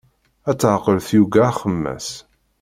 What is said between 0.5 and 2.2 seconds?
teɛqel tyuga axemmas.